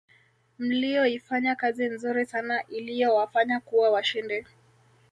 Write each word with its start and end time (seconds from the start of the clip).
mliyoifanya 0.59 1.55
kazi 1.55 1.87
nzuri 1.89 2.25
sana 2.25 2.63
iliyowafanya 2.67 3.59
kuwa 3.59 3.89
washindi 3.89 4.45